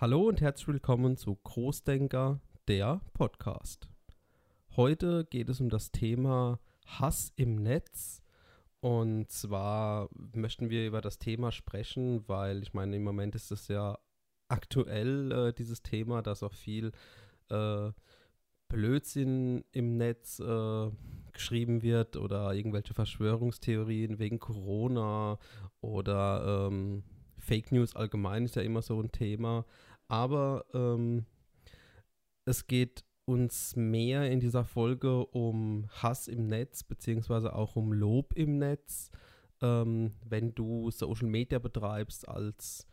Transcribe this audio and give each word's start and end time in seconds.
Hallo 0.00 0.28
und 0.28 0.40
herzlich 0.40 0.68
willkommen 0.68 1.16
zu 1.16 1.34
Großdenker, 1.34 2.40
der 2.68 3.00
Podcast. 3.14 3.88
Heute 4.76 5.24
geht 5.24 5.48
es 5.48 5.60
um 5.60 5.70
das 5.70 5.90
Thema 5.90 6.60
Hass 6.86 7.32
im 7.34 7.56
Netz. 7.56 8.22
Und 8.78 9.28
zwar 9.32 10.08
möchten 10.34 10.70
wir 10.70 10.86
über 10.86 11.00
das 11.00 11.18
Thema 11.18 11.50
sprechen, 11.50 12.22
weil 12.28 12.62
ich 12.62 12.74
meine, 12.74 12.94
im 12.94 13.02
Moment 13.02 13.34
ist 13.34 13.50
es 13.50 13.66
ja 13.66 13.98
aktuell, 14.46 15.32
äh, 15.32 15.52
dieses 15.52 15.82
Thema, 15.82 16.22
dass 16.22 16.44
auch 16.44 16.54
viel 16.54 16.92
äh, 17.50 17.90
Blödsinn 18.68 19.64
im 19.72 19.96
Netz 19.96 20.38
äh, 20.38 20.90
geschrieben 21.32 21.82
wird 21.82 22.16
oder 22.16 22.54
irgendwelche 22.54 22.94
Verschwörungstheorien 22.94 24.20
wegen 24.20 24.38
Corona 24.38 25.40
oder 25.80 26.68
ähm, 26.68 27.02
Fake 27.38 27.72
News 27.72 27.96
allgemein 27.96 28.44
ist 28.44 28.56
ja 28.56 28.62
immer 28.62 28.82
so 28.82 29.00
ein 29.00 29.10
Thema. 29.10 29.64
Aber 30.08 30.64
ähm, 30.74 31.26
es 32.44 32.66
geht 32.66 33.04
uns 33.26 33.76
mehr 33.76 34.30
in 34.30 34.40
dieser 34.40 34.64
Folge 34.64 35.26
um 35.26 35.86
Hass 35.90 36.28
im 36.28 36.46
Netz, 36.46 36.82
beziehungsweise 36.82 37.54
auch 37.54 37.76
um 37.76 37.92
Lob 37.92 38.32
im 38.34 38.56
Netz, 38.58 39.10
ähm, 39.60 40.14
wenn 40.24 40.54
du 40.54 40.90
Social 40.90 41.28
Media 41.28 41.58
betreibst 41.58 42.26
als 42.26 42.86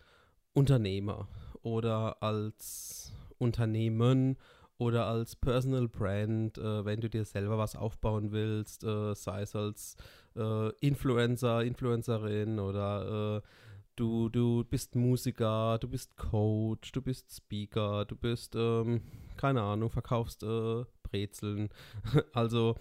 Unternehmer 0.53 1.29
oder 1.61 2.21
als 2.21 3.13
Unternehmen 3.37 4.37
oder 4.77 5.05
als 5.05 5.37
Personal 5.37 5.87
Brand, 5.87 6.57
äh, 6.57 6.83
wenn 6.83 6.99
du 6.99 7.09
dir 7.09 7.23
selber 7.23 7.57
was 7.57 7.77
aufbauen 7.77 8.31
willst, 8.33 8.83
äh, 8.83 9.15
sei 9.15 9.41
es 9.41 9.55
als 9.55 9.95
äh, 10.35 10.69
Influencer, 10.79 11.63
Influencerin 11.63 12.59
oder 12.59 13.37
äh, 13.37 13.47
Du, 13.95 14.27
du 14.27 14.65
bist 14.65 14.95
Musiker, 14.95 15.77
du 15.79 15.87
bist 15.87 16.17
Coach, 16.17 16.91
du 16.91 17.01
bist 17.01 17.33
Speaker, 17.33 18.03
du 18.05 18.15
bist, 18.15 18.53
ähm, 18.55 19.01
keine 19.37 19.61
Ahnung, 19.61 19.89
verkaufst 19.89 20.43
äh, 20.43 20.83
Brezeln. 21.03 21.69
also 22.33 22.75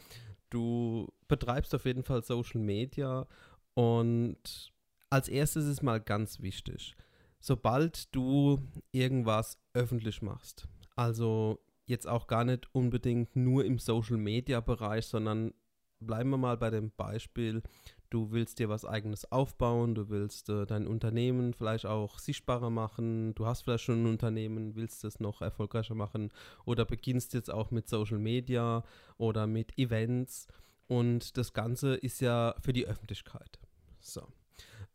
du 0.51 1.06
betreibst 1.29 1.75
auf 1.75 1.84
jeden 1.84 2.03
Fall 2.03 2.25
Social 2.25 2.61
Media 2.61 3.27
und 3.75 4.73
als 5.11 5.29
erstes 5.29 5.67
ist 5.67 5.83
mal 5.83 6.01
ganz 6.01 6.41
wichtig, 6.41 6.97
sobald 7.39 8.15
du 8.15 8.61
irgendwas 8.91 9.59
öffentlich 9.73 10.23
machst, 10.23 10.67
also 10.97 11.61
jetzt 11.87 12.09
auch 12.09 12.27
gar 12.27 12.45
nicht 12.45 12.69
unbedingt 12.75 13.37
nur 13.37 13.65
im 13.65 13.78
Social 13.78 14.17
Media 14.17 14.61
Bereich, 14.61 15.06
sondern 15.06 15.55
bleiben 16.00 16.31
wir 16.31 16.39
mal 16.39 16.56
bei 16.56 16.70
dem 16.70 16.91
Beispiel, 16.91 17.62
du 18.11 18.31
willst 18.31 18.59
dir 18.59 18.69
was 18.69 18.84
eigenes 18.84 19.31
aufbauen, 19.33 19.95
du 19.95 20.09
willst 20.09 20.48
äh, 20.48 20.67
dein 20.67 20.87
Unternehmen 20.87 21.53
vielleicht 21.53 21.87
auch 21.87 22.19
sichtbarer 22.19 22.70
machen, 22.70 23.34
du 23.34 23.47
hast 23.47 23.62
vielleicht 23.62 23.84
schon 23.84 24.05
ein 24.05 24.06
Unternehmen, 24.06 24.77
willst 24.77 25.05
es 25.05 25.20
noch 25.20 25.42
erfolgreicher 25.42 25.95
machen 25.95 26.31
oder 26.65 26.84
beginnst 26.84 27.34
jetzt 27.34 27.50
auch 27.50 27.70
mit 27.70 27.89
Social 27.89 28.19
Media 28.19 28.84
oder 29.17 29.47
mit 29.47 29.77
Events 29.78 30.47
und 30.87 31.37
das 31.37 31.53
Ganze 31.53 31.95
ist 31.95 32.20
ja 32.20 32.55
für 32.61 32.72
die 32.72 32.87
Öffentlichkeit. 32.87 33.59
So. 34.00 34.28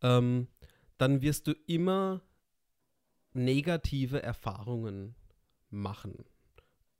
Ähm, 0.02 0.48
dann 0.98 1.22
wirst 1.22 1.48
du 1.48 1.54
immer 1.66 2.22
negative 3.34 4.22
Erfahrungen 4.22 5.16
machen. 5.70 6.26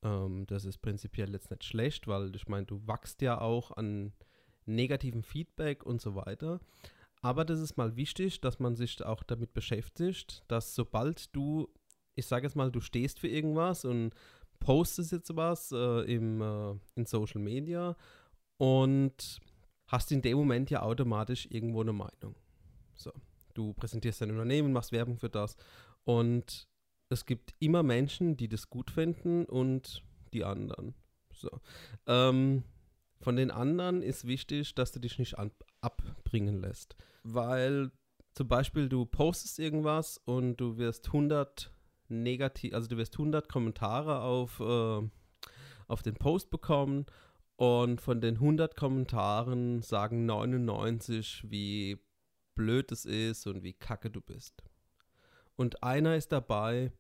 Ähm, 0.04 0.46
das 0.48 0.66
ist 0.66 0.80
prinzipiell 0.80 1.32
jetzt 1.32 1.52
nicht 1.52 1.64
schlecht, 1.64 2.08
weil 2.08 2.36
ich 2.36 2.48
meine, 2.48 2.66
du 2.66 2.86
wachst 2.88 3.22
ja 3.22 3.40
auch 3.40 3.72
an 3.72 4.14
negativen 4.66 5.24
Feedback 5.24 5.86
und 5.86 6.02
so 6.02 6.16
weiter. 6.16 6.60
Aber 7.22 7.44
das 7.44 7.60
ist 7.60 7.78
mal 7.78 7.96
wichtig, 7.96 8.40
dass 8.42 8.60
man 8.60 8.76
sich 8.76 9.04
auch 9.04 9.24
damit 9.24 9.54
beschäftigt, 9.54 10.44
dass 10.48 10.74
sobald 10.74 11.36
du, 11.36 11.68
ich 12.16 12.26
sage 12.26 12.48
jetzt 12.48 12.56
mal, 12.56 12.72
du 12.72 12.80
stehst 12.80 13.20
für 13.20 13.28
irgendwas 13.28 13.84
und 13.84 14.14
postest 14.60 15.12
jetzt 15.12 15.36
was 15.36 15.72
äh, 15.72 16.02
im, 16.14 16.42
äh, 16.42 16.76
in 16.96 17.06
Social 17.06 17.42
Media 17.42 17.96
und 18.58 19.42
hast 19.88 20.12
in 20.12 20.22
dem 20.22 20.38
Moment 20.38 20.70
ja 20.70 20.82
automatisch 20.82 21.48
irgendwo 21.50 21.82
eine 21.82 21.94
Meinung. 21.94 22.36
So, 22.96 23.12
du 23.54 23.74
präsentierst 23.74 24.22
dein 24.22 24.32
Unternehmen, 24.32 24.72
machst 24.72 24.92
Werbung 24.92 25.18
für 25.18 25.30
das 25.30 25.58
und 26.06 26.69
es 27.10 27.26
gibt 27.26 27.54
immer 27.60 27.84
Menschen, 27.84 28.38
die 28.38 28.48
das 28.48 28.70
gut 28.70 28.92
finden 28.92 29.46
und 29.46 30.04
die 30.34 30.44
anderen. 30.44 30.94
So. 31.34 31.50
Ähm, 32.06 32.64
von 33.20 33.36
den 33.36 33.52
anderen 33.52 34.02
ist 34.02 34.26
wichtig, 34.26 34.76
dass 34.76 34.92
du 34.92 35.00
dich 35.00 35.20
nicht 35.20 35.36
abbringen 35.82 36.62
lässt. 36.62 36.96
Weil 37.24 37.92
zum 38.34 38.48
Beispiel 38.48 38.88
du 38.88 39.06
postest 39.06 39.60
irgendwas 39.60 40.18
und 40.24 40.58
du 40.58 40.78
wirst 40.78 41.08
100 41.08 41.74
negativ, 42.08 42.74
also 42.74 42.88
du 42.88 42.98
wirst 42.98 43.16
100 43.16 43.50
Kommentare 43.50 44.22
auf, 44.22 44.60
äh, 44.60 45.02
auf 45.88 46.04
den 46.04 46.16
Post 46.16 46.50
bekommen 46.50 47.06
und 47.56 48.00
von 48.00 48.22
den 48.22 48.36
100 48.36 48.76
Kommentaren 48.76 49.82
sagen 49.82 50.26
99, 50.26 51.44
wie 51.50 51.98
blöd 52.56 52.92
es 52.92 53.06
ist 53.06 53.48
und 53.48 53.64
wie 53.64 53.74
kacke 53.74 54.10
du 54.10 54.22
bist. 54.22 54.64
Und 55.56 55.84
einer 55.84 56.16
ist 56.16 56.32
dabei, 56.32 56.94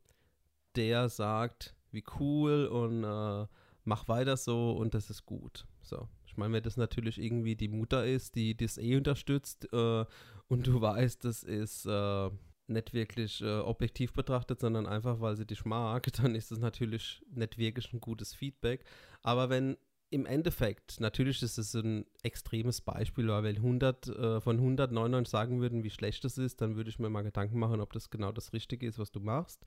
der 0.80 1.10
sagt, 1.10 1.76
wie 1.92 2.06
cool 2.20 2.66
und 2.66 3.04
äh, 3.04 3.48
mach 3.84 4.08
weiter 4.08 4.38
so 4.38 4.72
und 4.72 4.94
das 4.94 5.10
ist 5.10 5.26
gut. 5.26 5.68
So. 5.82 6.08
Ich 6.26 6.38
meine, 6.38 6.54
wenn 6.54 6.64
das 6.64 6.78
natürlich 6.78 7.22
irgendwie 7.22 7.58
die 7.58 7.68
Mutter 7.68 8.06
ist, 8.06 8.36
die 8.36 8.56
das 8.56 8.78
eh 8.78 8.96
unterstützt 8.96 9.68
äh, 9.74 10.06
und 10.48 10.68
du 10.68 10.80
weißt, 10.80 11.26
das 11.26 11.44
ist 11.44 11.86
äh, 11.86 12.30
nicht 12.68 12.94
wirklich 12.94 13.42
äh, 13.42 13.60
objektiv 13.60 14.14
betrachtet, 14.14 14.62
sondern 14.62 14.88
einfach, 14.88 15.20
weil 15.20 15.36
sie 15.36 15.46
dich 15.46 15.66
mag, 15.66 16.08
dann 16.22 16.34
ist 16.34 16.52
das 16.52 16.60
natürlich 16.60 17.22
nicht 17.30 17.58
wirklich 17.58 17.92
ein 17.92 18.00
gutes 18.00 18.34
Feedback. 18.34 18.86
Aber 19.22 19.50
wenn 19.50 19.76
im 20.12 20.26
Endeffekt, 20.26 21.00
natürlich 21.00 21.44
ist 21.44 21.58
es 21.60 21.76
ein 21.76 22.06
extremes 22.24 22.82
Beispiel, 22.82 23.28
weil 23.28 23.44
wenn 23.44 23.58
100 23.58 24.08
äh, 24.08 24.42
von 24.42 24.58
199 24.58 25.30
sagen 25.30 25.62
würden, 25.62 25.84
wie 25.84 25.92
schlecht 25.92 26.26
es 26.26 26.38
ist, 26.38 26.62
dann 26.62 26.76
würde 26.76 26.90
ich 26.90 26.98
mir 26.98 27.10
mal 27.10 27.22
Gedanken 27.22 27.60
machen, 27.60 27.80
ob 27.80 27.94
das 27.94 28.10
genau 28.10 28.32
das 28.32 28.54
Richtige 28.54 28.88
ist, 28.88 28.98
was 28.98 29.12
du 29.12 29.20
machst. 29.20 29.64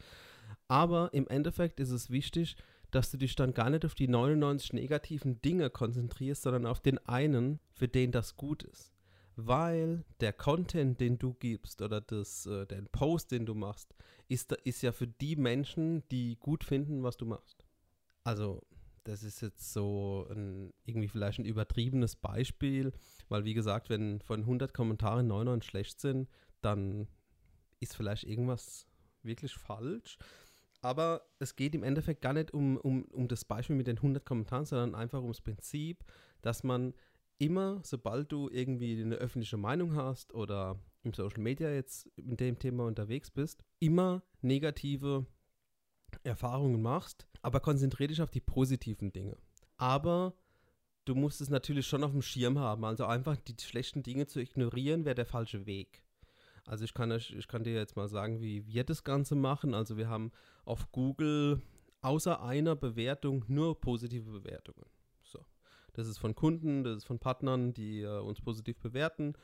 Aber 0.73 1.13
im 1.13 1.29
Endeffekt 1.29 1.81
ist 1.81 1.91
es 1.91 2.09
wichtig, 2.09 2.57
dass 2.91 3.11
du 3.11 3.19
dich 3.19 3.37
dann 3.37 3.53
gar 3.53 3.69
nicht 3.69 3.85
auf 3.85 3.95
die 3.95 4.09
99 4.09 4.73
negativen 4.73 5.39
Dinge 5.43 5.69
konzentrierst, 5.69 6.45
sondern 6.45 6.65
auf 6.65 6.81
den 6.81 6.97
einen, 7.07 7.61
für 7.75 7.89
den 7.89 8.11
das 8.11 8.37
gut 8.37 8.63
ist. 8.63 8.95
Weil 9.37 10.07
der 10.21 10.33
Content, 10.33 10.99
den 10.99 11.19
du 11.19 11.35
gibst 11.35 11.83
oder 11.83 12.01
das, 12.01 12.47
äh, 12.47 12.65
den 12.65 12.87
Post, 12.87 13.33
den 13.33 13.45
du 13.45 13.55
machst, 13.55 13.95
ist, 14.29 14.51
ist 14.65 14.81
ja 14.81 14.93
für 14.93 15.07
die 15.07 15.37
Menschen, 15.37 16.09
die 16.09 16.39
gut 16.41 16.65
finden, 16.65 17.03
was 17.03 17.19
du 17.19 17.27
machst. 17.27 17.67
Also, 18.25 18.63
das 19.05 19.25
ist 19.25 19.43
jetzt 19.43 19.75
so 19.75 20.27
ein, 20.31 20.73
irgendwie 20.87 21.09
vielleicht 21.09 21.39
ein 21.39 21.45
übertriebenes 21.45 22.17
Beispiel, 22.17 22.95
weil 23.29 23.45
wie 23.45 23.53
gesagt, 23.53 23.91
wenn 23.91 24.23
von 24.23 24.41
100 24.41 24.73
Kommentaren 24.73 25.27
99 25.27 25.69
schlecht 25.69 26.01
sind, 26.01 26.31
dann 26.63 27.09
ist 27.79 27.95
vielleicht 27.95 28.25
irgendwas 28.25 28.87
wirklich 29.23 29.55
falsch. 29.55 30.19
Aber 30.83 31.23
es 31.39 31.57
geht 31.57 31.75
im 31.75 31.85
Endeffekt 31.85 32.23
gar 32.23 32.33
nicht 32.33 32.53
um, 32.53 32.77
um, 32.77 33.05
um 33.05 33.29
das 33.29 33.45
Beispiel 33.45 33.77
mit 33.77 33.87
den 33.87 33.97
100 33.97 34.27
Kommentaren, 34.27 34.65
sondern 34.65 34.95
einfach 34.95 35.23
ums 35.23 35.41
Prinzip, 35.41 36.05
dass 36.43 36.65
man 36.65 36.93
immer, 37.39 37.81
sobald 37.85 38.31
du 38.31 38.49
irgendwie 38.51 39.01
eine 39.01 39.15
öffentliche 39.17 39.57
Meinung 39.57 39.95
hast 39.95 40.35
oder 40.35 40.79
im 41.03 41.13
Social 41.13 41.41
Media 41.41 41.71
jetzt 41.71 42.07
in 42.17 42.37
dem 42.37 42.59
Thema 42.59 42.87
unterwegs 42.87 43.31
bist, 43.31 43.65
immer 43.79 44.23
negative 44.41 45.27
Erfahrungen 46.25 46.83
machst, 46.83 47.27
aber 47.43 47.61
konzentriere 47.61 48.09
dich 48.09 48.23
auf 48.23 48.31
die 48.31 48.41
positiven 48.41 49.13
Dinge. 49.13 49.37
Aber 49.77 50.35
du 51.05 51.15
musst 51.15 51.41
es 51.41 51.49
natürlich 51.49 51.87
schon 51.87 52.05
auf 52.05 52.13
dem 52.13 52.23
Schirm 52.23 52.59
haben. 52.59 52.85
Also 52.85 53.07
einfach 53.07 53.37
die 53.37 53.57
schlechten 53.61 54.03
Dinge 54.03 54.27
zu 54.27 54.41
ignorieren, 54.41 55.05
wäre 55.05 55.15
der 55.15 55.27
falsche 55.27 55.67
Weg. 55.67 56.03
Also 56.67 56.85
ich 56.85 56.95
kann, 56.95 57.11
ich 57.11 57.49
kann 57.49 57.65
dir 57.65 57.75
jetzt 57.75 57.97
mal 57.97 58.09
sagen, 58.09 58.41
wie 58.41 58.67
wir 58.67 58.85
das 58.85 59.05
Ganze 59.05 59.35
machen. 59.35 59.75
Also 59.75 59.97
wir 59.97 60.09
haben 60.09 60.31
auf 60.65 60.91
Google 60.93 61.61
außer 62.01 62.43
einer 62.43 62.77
Bewertung 62.77 63.45
nur 63.49 63.81
positive 63.81 64.31
Bewertungen. 64.31 64.87
So. 65.23 65.45
Das 65.93 66.07
ist 66.07 66.19
von 66.19 66.35
Kunden, 66.35 66.85
das 66.85 66.99
ist 66.99 67.05
von 67.05 67.19
Partnern, 67.19 67.75
die 67.75 68.03
äh, 68.03 68.21
uns 68.21 68.41
positiv 68.41 68.79
bewerten. 68.79 69.35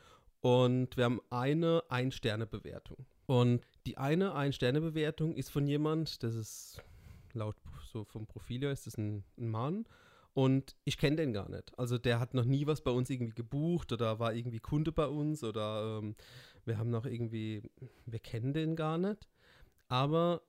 Und 0.41 0.95
wir 0.95 1.05
haben 1.05 1.21
eine 1.29 1.83
Ein-Sterne-Bewertung. 1.89 3.05
Und 3.25 3.65
die 3.85 3.97
eine 3.97 4.33
Ein-Sterne-Bewertung 4.33 5.35
ist 5.35 5.49
von 5.49 5.67
jemand, 5.67 6.23
das 6.23 6.35
ist 6.35 6.81
laut 7.33 7.55
so 7.91 8.03
vom 8.05 8.25
Profil 8.25 8.61
her 8.61 8.71
ist 8.71 8.87
das 8.87 8.97
ein, 8.97 9.23
ein 9.37 9.49
Mann 9.49 9.85
und 10.33 10.75
ich 10.85 10.97
kenne 10.97 11.17
den 11.17 11.33
gar 11.33 11.49
nicht. 11.49 11.77
Also 11.77 11.97
der 11.97 12.19
hat 12.19 12.33
noch 12.33 12.45
nie 12.45 12.65
was 12.67 12.81
bei 12.81 12.91
uns 12.91 13.09
irgendwie 13.09 13.33
gebucht 13.33 13.91
oder 13.91 14.19
war 14.19 14.33
irgendwie 14.33 14.59
Kunde 14.59 14.91
bei 14.91 15.07
uns 15.07 15.43
oder 15.43 15.99
ähm, 16.01 16.15
wir 16.69 16.77
haben 16.77 16.91
noch 16.91 17.05
irgendwie, 17.05 17.69
wir 18.05 18.19
kennen 18.19 18.53
den 18.53 18.77
gar 18.77 18.97
nicht. 18.97 19.27
Aber 19.89 20.43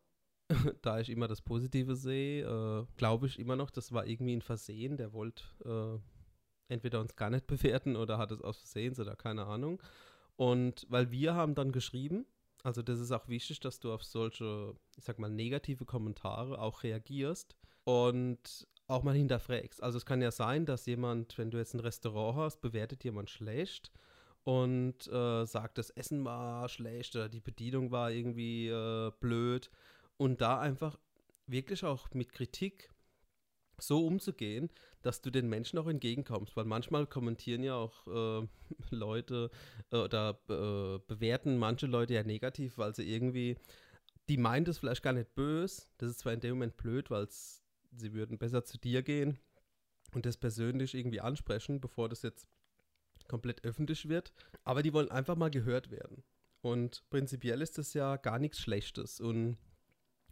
da 0.82 1.00
ich 1.00 1.10
immer 1.10 1.26
das 1.26 1.42
Positive 1.42 1.96
sehe, 1.96 2.44
äh, 2.44 2.86
glaube 2.96 3.26
ich 3.26 3.40
immer 3.40 3.56
noch, 3.56 3.70
das 3.70 3.90
war 3.92 4.06
irgendwie 4.06 4.36
ein 4.36 4.42
Versehen. 4.42 4.96
Der 4.96 5.12
wollte 5.12 5.42
äh, 6.68 6.72
entweder 6.72 7.00
uns 7.00 7.16
gar 7.16 7.30
nicht 7.30 7.46
bewerten 7.48 7.96
oder 7.96 8.18
hat 8.18 8.30
es 8.30 8.42
aus 8.42 8.58
Versehen 8.58 8.94
oder 9.00 9.16
keine 9.16 9.46
Ahnung. 9.46 9.82
Und 10.36 10.86
weil 10.88 11.10
wir 11.10 11.34
haben 11.34 11.54
dann 11.54 11.72
geschrieben, 11.72 12.26
Also 12.62 12.82
das 12.82 13.00
ist 13.00 13.12
auch 13.12 13.28
wichtig, 13.28 13.60
dass 13.60 13.80
du 13.80 13.92
auf 13.92 14.04
solche, 14.04 14.74
ich 14.96 15.04
sag 15.04 15.18
mal, 15.18 15.30
negative 15.30 15.84
Kommentare 15.86 16.60
auch 16.60 16.82
reagierst 16.82 17.56
und 17.84 18.68
auch 18.86 19.02
mal 19.02 19.14
hinterfragst. 19.14 19.82
Also 19.82 19.98
es 19.98 20.04
kann 20.04 20.20
ja 20.20 20.30
sein, 20.30 20.66
dass 20.66 20.86
jemand, 20.86 21.38
wenn 21.38 21.50
du 21.50 21.58
jetzt 21.58 21.74
ein 21.74 21.80
Restaurant 21.80 22.36
hast, 22.36 22.60
bewertet 22.60 23.04
jemand 23.04 23.30
schlecht 23.30 23.90
und 24.50 25.06
äh, 25.06 25.46
sagt, 25.46 25.78
das 25.78 25.90
Essen 25.90 26.24
war 26.24 26.68
schlecht 26.68 27.14
oder 27.14 27.28
die 27.28 27.38
Bedienung 27.38 27.92
war 27.92 28.10
irgendwie 28.10 28.66
äh, 28.66 29.12
blöd. 29.20 29.70
Und 30.16 30.40
da 30.40 30.58
einfach 30.58 30.98
wirklich 31.46 31.84
auch 31.84 32.10
mit 32.14 32.32
Kritik 32.32 32.90
so 33.78 34.04
umzugehen, 34.04 34.68
dass 35.02 35.22
du 35.22 35.30
den 35.30 35.48
Menschen 35.48 35.78
auch 35.78 35.86
entgegenkommst. 35.86 36.56
Weil 36.56 36.64
manchmal 36.64 37.06
kommentieren 37.06 37.62
ja 37.62 37.76
auch 37.76 38.08
äh, 38.08 38.48
Leute 38.90 39.52
äh, 39.92 39.98
oder 39.98 40.40
äh, 40.48 40.98
bewerten 41.06 41.56
manche 41.56 41.86
Leute 41.86 42.14
ja 42.14 42.24
negativ, 42.24 42.76
weil 42.76 42.92
sie 42.92 43.08
irgendwie, 43.08 43.56
die 44.28 44.36
meint 44.36 44.66
es 44.66 44.78
vielleicht 44.78 45.04
gar 45.04 45.12
nicht 45.12 45.32
böse. 45.36 45.82
Das 45.98 46.10
ist 46.10 46.18
zwar 46.18 46.32
in 46.32 46.40
dem 46.40 46.54
Moment 46.56 46.76
blöd, 46.76 47.08
weil 47.08 47.28
sie 47.30 48.12
würden 48.14 48.36
besser 48.36 48.64
zu 48.64 48.78
dir 48.78 49.02
gehen 49.02 49.38
und 50.12 50.26
das 50.26 50.36
persönlich 50.36 50.96
irgendwie 50.96 51.20
ansprechen, 51.20 51.80
bevor 51.80 52.08
das 52.08 52.22
jetzt 52.22 52.48
komplett 53.30 53.64
öffentlich 53.64 54.08
wird. 54.08 54.32
Aber 54.64 54.82
die 54.82 54.92
wollen 54.92 55.10
einfach 55.10 55.36
mal 55.36 55.50
gehört 55.50 55.90
werden. 55.90 56.22
Und 56.62 57.02
prinzipiell 57.08 57.62
ist 57.62 57.78
das 57.78 57.94
ja 57.94 58.16
gar 58.16 58.38
nichts 58.38 58.58
Schlechtes. 58.60 59.20
Und 59.20 59.56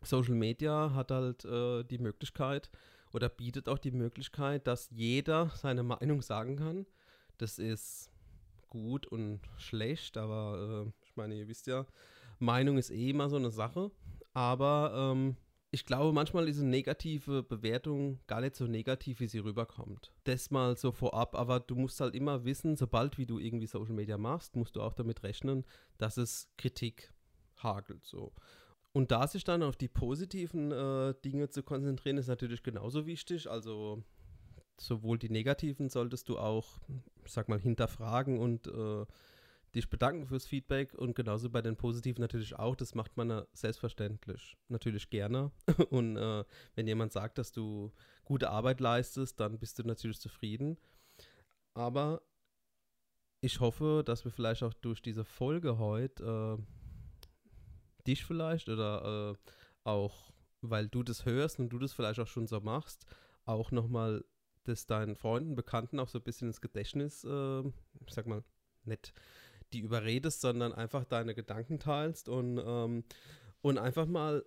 Social 0.02 0.34
Media 0.34 0.92
hat 0.94 1.10
halt 1.10 1.44
äh, 1.44 1.84
die 1.84 1.98
Möglichkeit 1.98 2.70
oder 3.12 3.28
bietet 3.28 3.68
auch 3.68 3.78
die 3.78 3.92
Möglichkeit, 3.92 4.66
dass 4.66 4.90
jeder 4.90 5.50
seine 5.54 5.82
Meinung 5.82 6.20
sagen 6.20 6.56
kann. 6.56 6.86
Das 7.38 7.58
ist 7.58 8.10
gut 8.68 9.06
und 9.06 9.40
schlecht, 9.56 10.18
aber 10.18 10.86
äh, 10.86 11.06
ich 11.06 11.16
meine, 11.16 11.36
ihr 11.36 11.48
wisst 11.48 11.66
ja, 11.68 11.86
Meinung 12.38 12.76
ist 12.76 12.90
eh 12.90 13.10
immer 13.10 13.30
so 13.30 13.36
eine 13.36 13.50
Sache. 13.50 13.90
Aber 14.34 14.92
ähm, 14.94 15.36
ich 15.70 15.84
glaube, 15.84 16.12
manchmal 16.14 16.48
ist 16.48 16.60
eine 16.60 16.70
negative 16.70 17.42
Bewertung 17.42 18.20
gar 18.26 18.40
nicht 18.40 18.56
so 18.56 18.66
negativ, 18.66 19.20
wie 19.20 19.28
sie 19.28 19.40
rüberkommt. 19.40 20.12
Das 20.24 20.50
mal 20.50 20.76
so 20.76 20.92
vorab, 20.92 21.34
aber 21.34 21.60
du 21.60 21.74
musst 21.74 22.00
halt 22.00 22.14
immer 22.14 22.44
wissen, 22.44 22.76
sobald 22.76 23.18
wie 23.18 23.26
du 23.26 23.38
irgendwie 23.38 23.66
Social 23.66 23.94
Media 23.94 24.16
machst, 24.16 24.56
musst 24.56 24.76
du 24.76 24.82
auch 24.82 24.94
damit 24.94 25.22
rechnen, 25.22 25.64
dass 25.98 26.16
es 26.16 26.50
Kritik 26.56 27.12
hagelt 27.56 28.06
so. 28.06 28.32
Und 28.92 29.10
da 29.10 29.28
sich 29.28 29.44
dann 29.44 29.62
auf 29.62 29.76
die 29.76 29.88
positiven 29.88 30.72
äh, 30.72 31.14
Dinge 31.22 31.50
zu 31.50 31.62
konzentrieren, 31.62 32.16
ist 32.16 32.28
natürlich 32.28 32.62
genauso 32.62 33.06
wichtig. 33.06 33.50
Also 33.50 34.02
sowohl 34.80 35.18
die 35.18 35.30
negativen 35.30 35.90
solltest 35.90 36.30
du 36.30 36.38
auch, 36.38 36.78
sag 37.26 37.48
mal, 37.48 37.60
hinterfragen 37.60 38.38
und 38.38 38.68
äh, 38.68 39.04
dich 39.74 39.90
bedanken 39.90 40.26
fürs 40.26 40.46
Feedback 40.46 40.94
und 40.94 41.14
genauso 41.14 41.50
bei 41.50 41.62
den 41.62 41.76
Positiven 41.76 42.20
natürlich 42.20 42.58
auch. 42.58 42.74
Das 42.74 42.94
macht 42.94 43.16
man 43.16 43.44
selbstverständlich 43.52 44.56
natürlich 44.68 45.10
gerne. 45.10 45.52
Und 45.90 46.16
äh, 46.16 46.44
wenn 46.74 46.86
jemand 46.86 47.12
sagt, 47.12 47.38
dass 47.38 47.52
du 47.52 47.92
gute 48.24 48.50
Arbeit 48.50 48.80
leistest, 48.80 49.40
dann 49.40 49.58
bist 49.58 49.78
du 49.78 49.82
natürlich 49.82 50.20
zufrieden. 50.20 50.78
Aber 51.74 52.22
ich 53.40 53.60
hoffe, 53.60 54.02
dass 54.04 54.24
wir 54.24 54.32
vielleicht 54.32 54.62
auch 54.62 54.74
durch 54.74 55.02
diese 55.02 55.24
Folge 55.24 55.78
heute 55.78 56.58
äh, 56.58 58.04
dich 58.06 58.24
vielleicht 58.24 58.68
oder 58.68 59.36
äh, 59.36 59.50
auch, 59.84 60.32
weil 60.60 60.88
du 60.88 61.02
das 61.02 61.24
hörst 61.24 61.60
und 61.60 61.68
du 61.68 61.78
das 61.78 61.92
vielleicht 61.92 62.18
auch 62.20 62.26
schon 62.26 62.46
so 62.46 62.60
machst, 62.60 63.06
auch 63.44 63.70
nochmal 63.70 64.24
das 64.64 64.86
deinen 64.86 65.14
Freunden, 65.14 65.54
Bekannten 65.54 66.00
auch 66.00 66.08
so 66.08 66.18
ein 66.18 66.24
bisschen 66.24 66.48
ins 66.48 66.60
Gedächtnis, 66.60 67.24
äh, 67.24 67.60
ich 67.60 68.14
sag 68.14 68.26
mal, 68.26 68.42
nicht 68.84 69.12
die 69.72 69.80
überredest, 69.80 70.40
sondern 70.40 70.72
einfach 70.72 71.04
deine 71.04 71.34
Gedanken 71.34 71.78
teilst 71.78 72.28
und, 72.28 72.60
ähm, 72.64 73.04
und 73.60 73.78
einfach 73.78 74.06
mal 74.06 74.44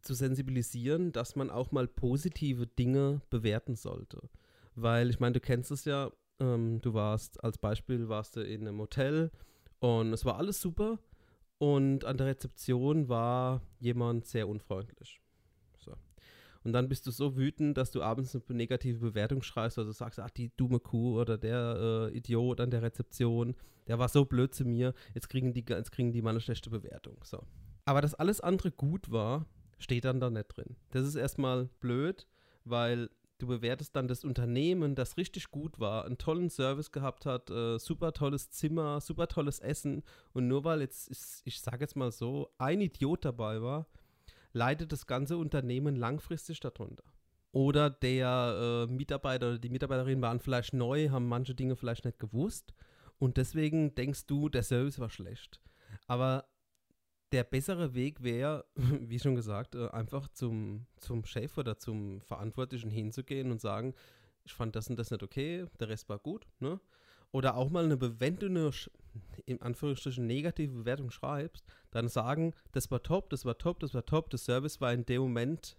zu 0.00 0.14
sensibilisieren, 0.14 1.12
dass 1.12 1.36
man 1.36 1.50
auch 1.50 1.70
mal 1.70 1.86
positive 1.86 2.66
Dinge 2.66 3.22
bewerten 3.30 3.76
sollte. 3.76 4.28
Weil 4.74 5.10
ich 5.10 5.20
meine, 5.20 5.34
du 5.34 5.40
kennst 5.40 5.70
es 5.70 5.84
ja, 5.84 6.10
ähm, 6.40 6.80
du 6.80 6.94
warst 6.94 7.42
als 7.42 7.58
Beispiel, 7.58 8.08
warst 8.08 8.36
du 8.36 8.40
in 8.40 8.66
einem 8.66 8.80
Hotel 8.80 9.30
und 9.78 10.12
es 10.12 10.24
war 10.24 10.38
alles 10.38 10.60
super 10.60 10.98
und 11.58 12.04
an 12.04 12.16
der 12.16 12.26
Rezeption 12.26 13.08
war 13.08 13.62
jemand 13.78 14.26
sehr 14.26 14.48
unfreundlich. 14.48 15.21
Und 16.64 16.72
dann 16.72 16.88
bist 16.88 17.06
du 17.06 17.10
so 17.10 17.36
wütend, 17.36 17.76
dass 17.76 17.90
du 17.90 18.02
abends 18.02 18.34
eine 18.34 18.56
negative 18.56 18.98
Bewertung 18.98 19.42
schreibst, 19.42 19.78
also 19.78 19.92
sagst, 19.92 20.20
ach, 20.20 20.30
die 20.30 20.50
dumme 20.56 20.80
Kuh 20.80 21.20
oder 21.20 21.38
der 21.38 22.10
äh, 22.12 22.16
Idiot 22.16 22.60
an 22.60 22.70
der 22.70 22.82
Rezeption, 22.82 23.54
der 23.88 23.98
war 23.98 24.08
so 24.08 24.24
blöd 24.24 24.54
zu 24.54 24.64
mir, 24.64 24.94
jetzt 25.14 25.28
kriegen 25.28 25.52
die, 25.52 25.64
jetzt 25.68 25.90
kriegen 25.90 26.12
die 26.12 26.22
mal 26.22 26.30
eine 26.30 26.40
schlechte 26.40 26.70
Bewertung. 26.70 27.16
So. 27.24 27.42
Aber 27.84 28.00
dass 28.00 28.14
alles 28.14 28.40
andere 28.40 28.70
gut 28.70 29.10
war, 29.10 29.46
steht 29.78 30.04
dann 30.04 30.20
da 30.20 30.30
nicht 30.30 30.56
drin. 30.56 30.76
Das 30.90 31.06
ist 31.06 31.16
erstmal 31.16 31.66
blöd, 31.80 32.28
weil 32.64 33.10
du 33.38 33.48
bewertest 33.48 33.96
dann 33.96 34.06
das 34.06 34.24
Unternehmen, 34.24 34.94
das 34.94 35.16
richtig 35.16 35.50
gut 35.50 35.80
war, 35.80 36.04
einen 36.04 36.16
tollen 36.16 36.48
Service 36.48 36.92
gehabt 36.92 37.26
hat, 37.26 37.50
äh, 37.50 37.78
super 37.78 38.12
tolles 38.12 38.50
Zimmer, 38.50 39.00
super 39.00 39.26
tolles 39.26 39.58
Essen 39.58 40.04
und 40.32 40.46
nur 40.46 40.62
weil 40.64 40.80
jetzt, 40.80 41.10
ich, 41.10 41.42
ich 41.44 41.60
sage 41.60 41.80
jetzt 41.80 41.96
mal 41.96 42.12
so, 42.12 42.50
ein 42.58 42.80
Idiot 42.80 43.24
dabei 43.24 43.60
war, 43.60 43.88
leidet 44.52 44.92
das 44.92 45.06
ganze 45.06 45.36
Unternehmen 45.36 45.96
langfristig 45.96 46.60
darunter. 46.60 47.04
Oder 47.52 47.90
der 47.90 48.86
äh, 48.88 48.92
Mitarbeiter 48.92 49.48
oder 49.48 49.58
die 49.58 49.68
Mitarbeiterin 49.68 50.22
waren 50.22 50.40
vielleicht 50.40 50.72
neu, 50.72 51.10
haben 51.10 51.28
manche 51.28 51.54
Dinge 51.54 51.76
vielleicht 51.76 52.04
nicht 52.04 52.18
gewusst 52.18 52.72
und 53.18 53.36
deswegen 53.36 53.94
denkst 53.94 54.26
du, 54.26 54.48
der 54.48 54.62
Service 54.62 54.98
war 54.98 55.10
schlecht. 55.10 55.60
Aber 56.06 56.48
der 57.30 57.44
bessere 57.44 57.94
Weg 57.94 58.22
wäre, 58.22 58.64
wie 58.76 59.18
schon 59.18 59.34
gesagt, 59.34 59.74
äh, 59.74 59.88
einfach 59.88 60.28
zum, 60.28 60.86
zum 60.96 61.24
Chef 61.24 61.58
oder 61.58 61.78
zum 61.78 62.20
Verantwortlichen 62.22 62.90
hinzugehen 62.90 63.50
und 63.50 63.60
sagen, 63.60 63.94
ich 64.44 64.54
fand 64.54 64.74
das 64.76 64.88
und 64.88 64.98
das 64.98 65.10
nicht 65.10 65.22
okay, 65.22 65.66
der 65.78 65.88
Rest 65.88 66.08
war 66.08 66.18
gut, 66.18 66.46
ne? 66.58 66.80
Oder 67.30 67.56
auch 67.56 67.70
mal 67.70 67.84
eine, 67.84 67.98
wenn 68.20 68.36
in 69.46 69.60
Anführungsstrichen, 69.60 70.26
negative 70.26 70.72
Bewertung 70.72 71.10
schreibst, 71.10 71.64
dann 71.90 72.08
sagen, 72.08 72.54
das 72.72 72.90
war 72.90 73.02
top, 73.02 73.30
das 73.30 73.44
war 73.44 73.58
top, 73.58 73.80
das 73.80 73.94
war 73.94 74.04
top, 74.04 74.30
der 74.30 74.38
Service 74.38 74.80
war 74.80 74.92
in 74.92 75.04
dem 75.04 75.22
Moment 75.22 75.76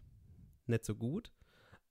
nicht 0.67 0.85
so 0.85 0.95
gut, 0.95 1.31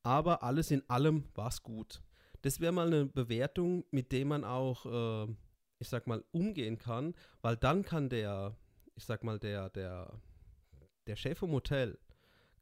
aber 0.03 0.43
alles 0.43 0.71
in 0.71 0.89
allem 0.89 1.25
war 1.35 1.49
es 1.49 1.63
gut. 1.63 2.03
Das 2.43 2.61
wäre 2.61 2.73
mal 2.73 2.89
eine 2.89 3.07
Bewertung, 3.07 3.85
mit 3.91 4.11
der 4.13 4.27
man 4.27 4.45
auch, 4.45 4.87
äh, 4.87 5.33
ich 5.79 5.89
sag 5.89 6.07
mal, 6.07 6.25
umgehen 6.33 6.79
kann, 6.79 7.15
weil 7.41 7.57
dann 7.57 7.85
kann 7.85 8.09
der, 8.09 8.57
ich 8.95 9.05
sag 9.05 9.23
mal, 9.23 9.39
der, 9.39 9.71
der, 9.71 10.21
der 11.07 11.17
Chef 11.17 11.39
vom 11.39 11.53
Hotel 11.53 11.99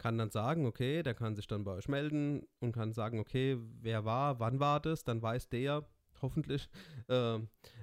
kann 0.00 0.16
dann 0.16 0.30
sagen, 0.30 0.64
okay, 0.64 1.02
der 1.02 1.14
kann 1.14 1.37
sich 1.37 1.46
dann 1.46 1.64
bei 1.64 1.72
euch 1.72 1.87
melden 1.87 2.46
und 2.58 2.72
kann 2.72 2.92
sagen, 2.92 3.20
okay, 3.20 3.58
wer 3.82 4.06
war, 4.06 4.40
wann 4.40 4.58
war 4.58 4.80
das, 4.80 5.04
dann 5.04 5.20
weiß 5.20 5.50
der, 5.50 5.87
hoffentlich, 6.22 6.68
äh, 7.08 7.38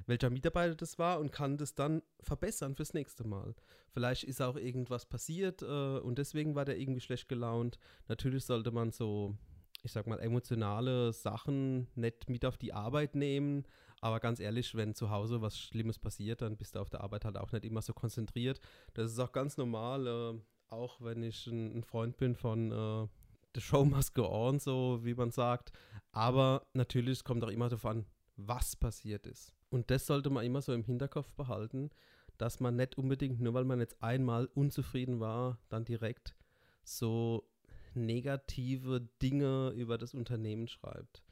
welcher 0.06 0.30
Mitarbeiter 0.30 0.76
das 0.76 0.98
war 1.00 1.20
und 1.20 1.32
kann 1.32 1.58
das 1.58 1.76
dann 1.76 2.02
verbessern 2.22 2.76
fürs 2.76 2.94
nächste 2.94 3.28
Mal. 3.28 3.56
Vielleicht 3.92 4.24
ist 4.24 4.42
auch 4.42 4.56
irgendwas 4.56 5.06
passiert 5.06 5.62
äh, 5.62 6.00
und 6.00 6.18
deswegen 6.18 6.56
war 6.56 6.66
der 6.66 6.80
irgendwie 6.80 7.02
schlecht 7.02 7.30
gelaunt. 7.30 7.80
Natürlich 8.08 8.46
sollte 8.46 8.72
man 8.72 8.92
so, 8.92 9.36
ich 9.84 9.92
sag 9.92 10.08
mal, 10.08 10.20
emotionale 10.20 11.14
Sachen 11.14 11.88
nicht 11.96 12.30
mit 12.30 12.46
auf 12.46 12.58
die 12.58 12.74
Arbeit 12.74 13.16
nehmen. 13.16 13.66
Aber 14.00 14.20
ganz 14.20 14.40
ehrlich, 14.40 14.76
wenn 14.76 14.94
zu 14.94 15.10
Hause 15.10 15.42
was 15.42 15.58
Schlimmes 15.58 15.98
passiert, 15.98 16.42
dann 16.42 16.58
bist 16.58 16.76
du 16.76 16.80
auf 16.80 16.90
der 16.90 17.02
Arbeit 17.02 17.26
halt 17.26 17.38
auch 17.38 17.52
nicht 17.52 17.66
immer 17.66 17.82
so 17.82 17.94
konzentriert. 17.94 18.60
Das 18.94 19.12
ist 19.12 19.20
auch 19.20 19.32
ganz 19.32 19.58
normal, 19.58 20.08
äh, 20.08 20.40
auch 20.70 21.02
wenn 21.02 21.24
ich 21.24 21.48
ein, 21.48 21.78
ein 21.78 21.84
Freund 21.84 22.18
bin 22.18 22.36
von 22.36 22.72
äh, 22.72 23.08
The 23.56 23.62
Show 23.62 23.86
Must 23.86 24.14
Go 24.14 24.28
On, 24.28 24.60
so 24.60 25.00
wie 25.04 25.16
man 25.16 25.32
sagt. 25.32 25.72
Aber 26.12 26.68
natürlich 26.74 27.24
kommt 27.24 27.44
auch 27.44 27.50
immer 27.50 27.72
an, 27.86 28.06
was 28.38 28.76
passiert 28.76 29.28
ist. 29.28 29.54
Und 29.70 29.92
das 29.92 30.06
sollte 30.06 30.30
man 30.30 30.46
immer 30.46 30.62
so 30.62 30.74
im 30.74 30.84
Hinterkopf 30.84 31.34
behalten, 31.34 31.90
dass 32.38 32.60
man 32.60 32.76
nicht 32.76 32.98
unbedingt, 32.98 33.42
nur 33.42 33.54
weil 33.54 33.66
man 33.66 33.80
jetzt 33.80 34.02
einmal 34.02 34.46
unzufrieden 34.54 35.20
war, 35.20 35.60
dann 35.70 35.86
direkt 35.86 36.36
so 36.84 37.50
negative 37.94 39.10
Dinge 39.22 39.74
über 39.76 39.98
das 39.98 40.14
Unternehmen 40.14 40.68
schreibt. 40.68 41.24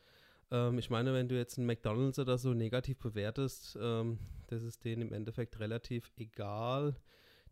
Ähm, 0.51 0.77
ich 0.79 0.89
meine, 0.89 1.13
wenn 1.13 1.29
du 1.29 1.35
jetzt 1.35 1.57
einen 1.57 1.67
McDonald's 1.67 2.19
oder 2.19 2.38
so 2.38 2.53
negativ 2.53 2.97
bewertest, 2.97 3.77
ähm, 3.79 4.19
das 4.47 4.63
ist 4.63 4.83
denen 4.83 5.03
im 5.03 5.13
Endeffekt 5.13 5.59
relativ 5.59 6.12
egal. 6.17 6.95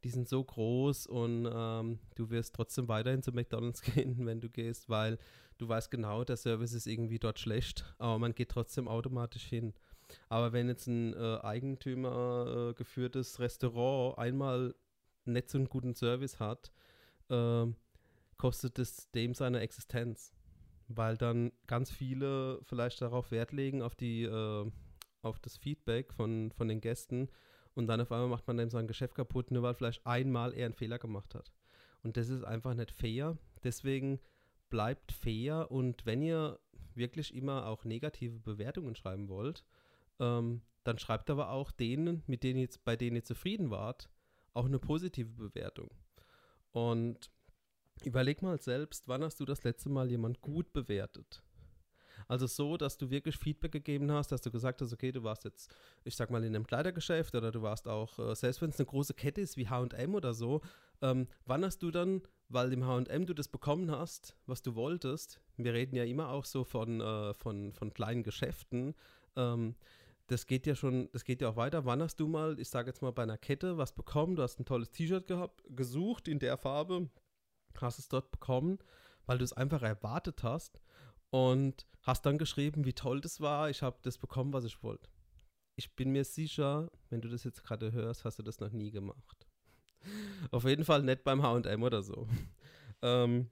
Die 0.03 0.09
sind 0.09 0.27
so 0.27 0.43
groß 0.43 1.07
und 1.07 1.47
ähm, 1.49 1.99
du 2.15 2.29
wirst 2.29 2.55
trotzdem 2.55 2.87
weiterhin 2.89 3.23
zu 3.23 3.31
McDonald's 3.31 3.81
gehen, 3.93 4.25
wenn 4.25 4.41
du 4.41 4.49
gehst, 4.49 4.89
weil 4.89 5.17
du 5.57 5.67
weißt 5.67 5.91
genau, 5.91 6.23
der 6.23 6.37
Service 6.37 6.73
ist 6.73 6.87
irgendwie 6.87 7.19
dort 7.19 7.39
schlecht, 7.39 7.85
aber 7.97 8.19
man 8.19 8.35
geht 8.35 8.49
trotzdem 8.49 8.87
automatisch 8.87 9.45
hin. 9.45 9.73
Aber 10.29 10.53
wenn 10.53 10.67
jetzt 10.67 10.87
ein 10.87 11.13
äh, 11.13 11.39
Eigentümer 11.41 12.69
äh, 12.71 12.73
geführtes 12.73 13.39
Restaurant 13.39 14.17
einmal 14.17 14.75
nicht 15.25 15.49
so 15.49 15.57
einen 15.57 15.69
guten 15.69 15.95
Service 15.95 16.39
hat, 16.39 16.71
äh, 17.29 17.65
kostet 18.37 18.79
es 18.79 19.09
dem 19.11 19.33
seine 19.33 19.61
Existenz. 19.61 20.33
Weil 20.89 21.17
dann 21.17 21.51
ganz 21.65 21.91
viele 21.91 22.59
vielleicht 22.63 23.01
darauf 23.01 23.31
Wert 23.31 23.51
legen, 23.53 23.81
auf, 23.81 23.95
die, 23.95 24.23
äh, 24.23 24.71
auf 25.21 25.39
das 25.39 25.57
Feedback 25.57 26.13
von, 26.13 26.51
von 26.51 26.67
den 26.67 26.81
Gästen 26.81 27.29
und 27.73 27.87
dann 27.87 28.01
auf 28.01 28.11
einmal 28.11 28.27
macht 28.27 28.47
man 28.47 28.57
dem 28.57 28.69
sein 28.69 28.87
Geschäft 28.87 29.15
kaputt, 29.15 29.51
nur 29.51 29.63
weil 29.63 29.73
vielleicht 29.73 30.05
einmal 30.05 30.53
er 30.53 30.65
einen 30.65 30.75
Fehler 30.75 30.99
gemacht 30.99 31.33
hat. 31.35 31.51
Und 32.03 32.17
das 32.17 32.29
ist 32.29 32.43
einfach 32.43 32.73
nicht 32.73 32.91
fair. 32.91 33.37
Deswegen 33.63 34.19
bleibt 34.73 35.11
fair 35.11 35.69
und 35.69 36.03
wenn 36.07 36.23
ihr 36.23 36.59
wirklich 36.95 37.35
immer 37.35 37.67
auch 37.67 37.85
negative 37.85 38.39
Bewertungen 38.39 38.95
schreiben 38.95 39.29
wollt, 39.29 39.63
ähm, 40.19 40.63
dann 40.83 40.97
schreibt 40.97 41.29
aber 41.29 41.51
auch 41.51 41.69
denen, 41.69 42.23
mit 42.25 42.41
denen 42.41 42.59
jetzt, 42.59 42.83
bei 42.83 42.95
denen 42.95 43.17
ihr 43.17 43.23
zufrieden 43.23 43.69
wart, 43.69 44.09
auch 44.55 44.65
eine 44.65 44.79
positive 44.79 45.29
Bewertung. 45.29 45.91
Und 46.71 47.29
überleg 48.03 48.41
mal 48.41 48.59
selbst, 48.59 49.07
wann 49.07 49.23
hast 49.23 49.39
du 49.39 49.45
das 49.45 49.63
letzte 49.63 49.89
Mal 49.89 50.09
jemand 50.09 50.41
gut 50.41 50.73
bewertet? 50.73 51.43
Also 52.27 52.47
so, 52.47 52.75
dass 52.75 52.97
du 52.97 53.11
wirklich 53.11 53.37
Feedback 53.37 53.73
gegeben 53.73 54.11
hast, 54.11 54.31
dass 54.31 54.41
du 54.41 54.49
gesagt 54.49 54.81
hast, 54.81 54.91
okay, 54.91 55.11
du 55.11 55.23
warst 55.23 55.43
jetzt, 55.43 55.71
ich 56.03 56.15
sag 56.15 56.31
mal, 56.31 56.43
in 56.43 56.55
einem 56.55 56.65
Kleidergeschäft 56.65 57.35
oder 57.35 57.51
du 57.51 57.61
warst 57.61 57.87
auch, 57.87 58.17
äh, 58.17 58.35
selbst 58.35 58.59
wenn 58.63 58.71
es 58.71 58.79
eine 58.79 58.87
große 58.87 59.13
Kette 59.13 59.41
ist 59.41 59.55
wie 59.55 59.67
HM 59.67 60.15
oder 60.15 60.33
so, 60.33 60.61
ähm, 61.03 61.27
wann 61.45 61.63
hast 61.63 61.83
du 61.83 61.91
dann, 61.91 62.21
weil 62.49 62.71
im 62.73 62.85
HM 62.85 63.25
du 63.25 63.33
das 63.35 63.49
bekommen 63.49 63.91
hast, 63.91 64.35
was 64.47 64.61
du 64.63 64.73
wolltest, 64.75 65.41
wir 65.57 65.73
reden 65.73 65.95
ja 65.95 66.05
immer 66.05 66.29
auch 66.29 66.45
so 66.45 66.63
von, 66.63 67.01
äh, 67.01 67.33
von, 67.33 67.73
von 67.73 67.93
kleinen 67.93 68.23
Geschäften, 68.23 68.95
ähm, 69.35 69.75
das 70.27 70.47
geht 70.47 70.65
ja 70.65 70.75
schon, 70.75 71.09
das 71.11 71.25
geht 71.25 71.41
ja 71.41 71.49
auch 71.49 71.57
weiter. 71.57 71.83
Wann 71.83 72.01
hast 72.01 72.19
du 72.19 72.27
mal, 72.27 72.57
ich 72.57 72.69
sage 72.69 72.89
jetzt 72.89 73.01
mal 73.01 73.11
bei 73.11 73.23
einer 73.23 73.37
Kette, 73.37 73.77
was 73.77 73.93
bekommen? 73.93 74.37
Du 74.37 74.41
hast 74.41 74.57
ein 74.57 74.65
tolles 74.65 74.89
T-Shirt 74.91 75.27
gehabt, 75.27 75.61
gesucht 75.69 76.29
in 76.29 76.39
der 76.39 76.57
Farbe, 76.57 77.09
hast 77.79 77.99
es 77.99 78.07
dort 78.07 78.31
bekommen, 78.31 78.79
weil 79.25 79.37
du 79.37 79.43
es 79.43 79.51
einfach 79.51 79.81
erwartet 79.81 80.41
hast 80.41 80.79
und 81.29 81.85
hast 82.01 82.25
dann 82.25 82.37
geschrieben, 82.37 82.85
wie 82.85 82.93
toll 82.93 83.19
das 83.19 83.41
war. 83.41 83.69
Ich 83.69 83.81
habe 83.81 83.97
das 84.03 84.17
bekommen, 84.17 84.53
was 84.53 84.63
ich 84.63 84.81
wollte. 84.81 85.09
Ich 85.75 85.93
bin 85.95 86.11
mir 86.11 86.23
sicher, 86.23 86.89
wenn 87.09 87.19
du 87.19 87.27
das 87.27 87.43
jetzt 87.43 87.63
gerade 87.63 87.91
hörst, 87.91 88.23
hast 88.23 88.39
du 88.39 88.43
das 88.43 88.59
noch 88.59 88.71
nie 88.71 88.91
gemacht. 88.91 89.42
Auf 90.51 90.65
jeden 90.65 90.85
Fall 90.85 91.03
nicht 91.03 91.23
beim 91.23 91.41
HM 91.41 91.83
oder 91.83 92.01
so. 92.03 92.27
ähm, 93.01 93.49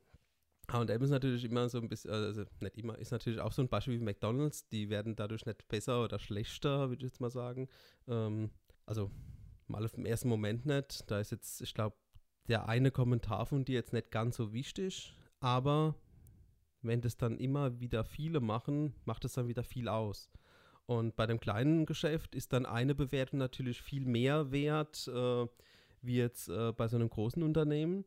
H&M 0.71 1.01
ist 1.01 1.09
natürlich 1.09 1.43
immer 1.43 1.67
so 1.69 1.79
ein 1.79 1.89
bisschen, 1.89 2.11
also 2.11 2.43
nicht 2.61 2.77
immer, 2.77 2.97
ist 2.97 3.11
natürlich 3.11 3.39
auch 3.39 3.51
so 3.51 3.61
ein 3.61 3.69
Beispiel 3.69 3.99
wie 3.99 4.03
McDonalds. 4.03 4.67
Die 4.69 4.89
werden 4.89 5.15
dadurch 5.15 5.45
nicht 5.45 5.67
besser 5.67 6.03
oder 6.03 6.19
schlechter, 6.19 6.89
würde 6.89 7.05
ich 7.05 7.11
jetzt 7.11 7.21
mal 7.21 7.29
sagen. 7.29 7.67
Ähm, 8.07 8.51
also 8.85 9.11
mal 9.67 9.83
auf 9.83 9.91
den 9.93 10.05
ersten 10.05 10.29
Moment 10.29 10.65
nicht. 10.65 11.09
Da 11.09 11.19
ist 11.19 11.31
jetzt, 11.31 11.61
ich 11.61 11.73
glaube, 11.73 11.95
der 12.47 12.67
eine 12.67 12.91
Kommentar 12.91 13.45
von 13.45 13.65
dir 13.65 13.75
jetzt 13.75 13.93
nicht 13.93 14.11
ganz 14.11 14.37
so 14.37 14.53
wichtig, 14.53 15.15
aber 15.39 15.95
wenn 16.81 17.01
das 17.01 17.17
dann 17.17 17.37
immer 17.37 17.79
wieder 17.79 18.03
viele 18.03 18.39
machen, 18.39 18.95
macht 19.05 19.25
es 19.25 19.33
dann 19.33 19.47
wieder 19.47 19.63
viel 19.63 19.87
aus. 19.87 20.31
Und 20.85 21.15
bei 21.15 21.25
dem 21.27 21.39
kleinen 21.39 21.85
Geschäft 21.85 22.35
ist 22.35 22.53
dann 22.53 22.65
eine 22.65 22.95
Bewertung 22.95 23.39
natürlich 23.39 23.81
viel 23.81 24.05
mehr 24.05 24.51
wert, 24.51 25.07
äh, 25.07 25.47
wie 26.01 26.17
jetzt 26.17 26.49
äh, 26.49 26.71
bei 26.71 26.87
so 26.87 26.97
einem 26.97 27.09
großen 27.09 27.43
Unternehmen. 27.43 28.05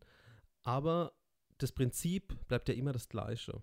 Aber 0.63 1.13
das 1.59 1.73
Prinzip 1.73 2.37
bleibt 2.49 2.69
ja 2.69 2.75
immer 2.75 2.93
das 2.93 3.09
gleiche. 3.09 3.63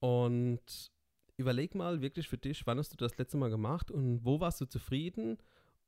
Und 0.00 0.90
überleg 1.36 1.74
mal 1.74 2.00
wirklich 2.00 2.28
für 2.28 2.38
dich, 2.38 2.66
wann 2.66 2.78
hast 2.78 2.92
du 2.92 2.96
das 2.96 3.16
letzte 3.18 3.36
Mal 3.36 3.50
gemacht 3.50 3.90
und 3.90 4.24
wo 4.24 4.40
warst 4.40 4.60
du 4.60 4.66
zufrieden? 4.66 5.38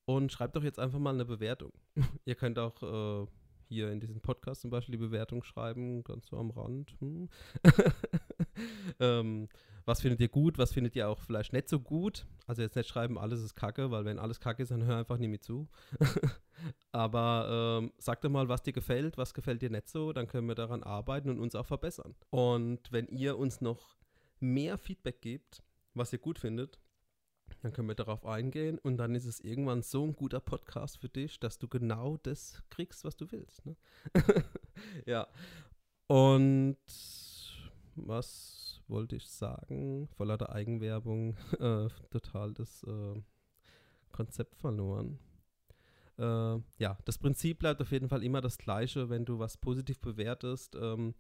Und 0.05 0.33
schreib 0.33 0.55
doch 0.55 0.65
jetzt 0.65 0.79
einfach 0.79 0.99
mal 0.99 1.15
eine 1.15 1.27
Bewertung. 1.27 1.73
Ihr 2.25 2.35
könnt 2.35 2.59
auch 2.59 2.83
äh, 2.83 3.27
hier 3.69 3.91
in 3.93 4.01
diesem 4.01 4.21
Podcast 4.21 4.63
zum 4.63 4.71
Beispiel 4.71 4.93
die 4.93 5.05
Bewertung 5.05 5.43
schreiben, 5.45 6.03
ganz 6.03 6.29
so 6.29 6.39
am 6.39 6.51
Rand. 6.51 6.97
Hm. 7.01 7.29
ähm, 9.01 9.49
was 9.85 10.01
findet 10.01 10.21
ihr 10.21 10.29
gut, 10.29 10.59
was 10.59 10.73
findet 10.73 10.97
ihr 10.97 11.09
auch 11.09 11.21
vielleicht 11.21 11.53
nicht 11.53 11.69
so 11.69 11.81
gut? 11.81 12.27
Also 12.47 12.63
jetzt 12.63 12.77
nicht 12.77 12.89
schreiben, 12.89 13.19
alles 13.19 13.43
ist 13.43 13.55
Kacke, 13.55 13.91
weil 13.91 14.05
wenn 14.05 14.19
alles 14.19 14.41
Kacke 14.41 14.63
ist, 14.63 14.71
dann 14.71 14.85
hör 14.85 14.99
einfach 14.99 15.19
nie 15.19 15.29
mit 15.29 15.45
zu. 15.45 15.69
Aber 16.93 17.81
ähm, 17.81 17.93
sag 17.99 18.21
doch 18.21 18.31
mal, 18.31 18.49
was 18.49 18.63
dir 18.63 18.73
gefällt, 18.73 19.19
was 19.19 19.35
gefällt 19.35 19.63
dir 19.63 19.71
nicht 19.71 19.89
so, 19.89 20.13
dann 20.13 20.27
können 20.27 20.49
wir 20.49 20.55
daran 20.55 20.83
arbeiten 20.83 21.31
und 21.31 21.39
uns 21.41 21.55
auch 21.55 21.67
verbessern. 21.67 22.15
Und 22.31 22.91
wenn 22.91 23.07
ihr 23.09 23.39
uns 23.39 23.61
noch 23.61 23.97
mehr 24.41 24.79
Feedback 24.79 25.21
gebt, 25.21 25.63
was 25.95 26.13
ihr 26.13 26.19
gut 26.19 26.39
findet, 26.39 26.79
dann 27.63 27.73
können 27.73 27.89
wir 27.89 27.95
darauf 27.95 28.25
eingehen 28.25 28.79
und 28.79 28.99
dann 28.99 29.15
ist 29.15 29.25
es 29.25 29.41
irgendwann 29.41 29.83
so 29.83 30.05
ein 30.05 30.15
guter 30.15 30.41
Podcast 30.41 30.99
für 30.99 31.09
dich, 31.09 31.41
dass 31.41 31.59
du 31.59 31.67
genau 31.67 32.17
das 32.19 32.63
kriegst, 32.71 33.05
was 33.05 33.17
du 33.17 33.31
willst. 33.33 33.65
Ne? 33.67 33.77
ja. 35.07 35.27
Und 36.07 36.77
was 37.95 38.81
wollte 38.87 39.17
ich 39.17 39.29
sagen? 39.29 40.09
Voller 40.09 40.39
der 40.39 40.51
Eigenwerbung 40.51 41.37
äh, 41.59 41.89
total 42.11 42.55
das 42.55 42.83
äh, 42.85 43.23
Konzept 44.13 44.55
verloren. 44.57 45.19
Äh, 46.19 46.59
ja, 46.79 46.99
das 47.05 47.19
Prinzip 47.19 47.61
bleibt 47.61 47.81
auf 47.81 47.93
jeden 47.93 48.09
Fall 48.09 48.25
immer 48.25 48.41
das 48.41 48.59
gleiche, 48.59 49.09
wenn 49.09 49.25
du 49.25 49.39
was 49.39 49.57
positiv 49.57 50.01
bewertest, 50.01 50.75
ähm, 50.75 51.15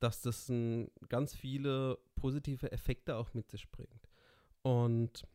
dass 0.00 0.20
das 0.20 0.48
ein, 0.48 0.90
ganz 1.08 1.34
viele 1.34 1.98
positive 2.16 2.72
Effekte 2.72 3.16
auch 3.16 3.34
mit 3.34 3.50
sich 3.50 3.70
bringt. 3.70 4.08
Und 4.62 5.26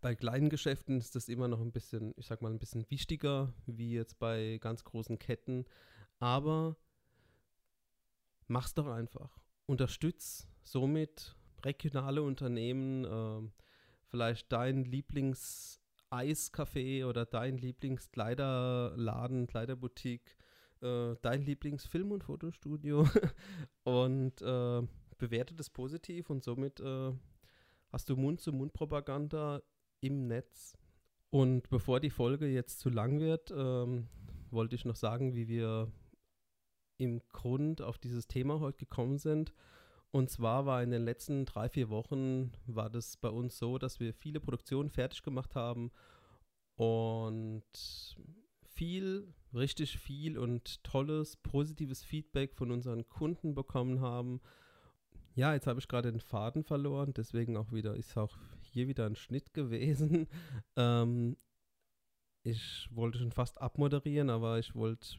bei 0.00 0.14
kleinen 0.14 0.48
Geschäften 0.48 0.98
ist 0.98 1.14
das 1.14 1.28
immer 1.28 1.48
noch 1.48 1.60
ein 1.60 1.72
bisschen, 1.72 2.14
ich 2.16 2.26
sag 2.26 2.40
mal, 2.40 2.50
ein 2.50 2.58
bisschen 2.58 2.90
wichtiger, 2.90 3.52
wie 3.66 3.92
jetzt 3.92 4.18
bei 4.18 4.58
ganz 4.60 4.84
großen 4.84 5.18
Ketten. 5.18 5.66
Aber 6.18 6.76
mach's 8.48 8.74
doch 8.74 8.86
einfach. 8.86 9.38
Unterstütz 9.66 10.48
somit 10.62 11.36
regionale 11.64 12.22
Unternehmen, 12.22 13.04
äh, 13.04 13.50
vielleicht 14.08 14.50
dein 14.52 14.84
Lieblings- 14.84 15.81
Eiscafé 16.12 17.06
oder 17.06 17.24
dein 17.24 17.56
Lieblingskleiderladen, 17.56 19.46
Kleiderboutique, 19.46 20.36
äh, 20.80 21.16
dein 21.22 21.42
Lieblingsfilm- 21.42 22.12
und 22.12 22.24
Fotostudio 22.24 23.08
und 23.84 24.42
äh, 24.42 24.82
bewertet 25.18 25.60
es 25.60 25.70
positiv 25.70 26.30
und 26.30 26.42
somit 26.42 26.80
äh, 26.80 27.12
hast 27.90 28.08
du 28.10 28.16
Mund-zu-Mund-Propaganda 28.16 29.62
im 30.00 30.26
Netz. 30.26 30.76
Und 31.30 31.70
bevor 31.70 32.00
die 32.00 32.10
Folge 32.10 32.46
jetzt 32.46 32.80
zu 32.80 32.90
lang 32.90 33.20
wird, 33.20 33.50
ähm, 33.56 34.08
wollte 34.50 34.74
ich 34.76 34.84
noch 34.84 34.96
sagen, 34.96 35.34
wie 35.34 35.48
wir 35.48 35.90
im 36.98 37.20
Grund 37.28 37.80
auf 37.80 37.98
dieses 37.98 38.28
Thema 38.28 38.60
heute 38.60 38.78
gekommen 38.78 39.18
sind. 39.18 39.52
Und 40.12 40.30
zwar 40.30 40.66
war 40.66 40.82
in 40.82 40.90
den 40.90 41.04
letzten 41.04 41.46
drei, 41.46 41.70
vier 41.70 41.88
Wochen 41.88 42.52
war 42.66 42.90
das 42.90 43.16
bei 43.16 43.30
uns 43.30 43.58
so, 43.58 43.78
dass 43.78 43.98
wir 43.98 44.12
viele 44.12 44.40
Produktionen 44.40 44.90
fertig 44.90 45.22
gemacht 45.22 45.54
haben 45.54 45.90
und 46.76 47.64
viel, 48.74 49.32
richtig 49.54 49.98
viel 49.98 50.36
und 50.36 50.84
tolles, 50.84 51.36
positives 51.36 52.04
Feedback 52.04 52.54
von 52.54 52.70
unseren 52.70 53.08
Kunden 53.08 53.54
bekommen 53.54 54.00
haben. 54.02 54.42
Ja, 55.34 55.54
jetzt 55.54 55.66
habe 55.66 55.80
ich 55.80 55.88
gerade 55.88 56.12
den 56.12 56.20
Faden 56.20 56.62
verloren, 56.62 57.14
deswegen 57.14 57.56
auch 57.56 57.72
wieder, 57.72 57.96
ist 57.96 58.14
auch 58.18 58.36
hier 58.60 58.88
wieder 58.88 59.06
ein 59.06 59.16
Schnitt 59.16 59.54
gewesen. 59.54 60.28
Ähm, 60.76 61.38
ich 62.44 62.86
wollte 62.90 63.18
schon 63.18 63.32
fast 63.32 63.60
abmoderieren, 63.62 64.28
aber 64.28 64.58
ich 64.58 64.74
wollte 64.74 65.16